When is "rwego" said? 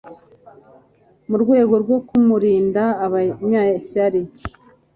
1.43-1.73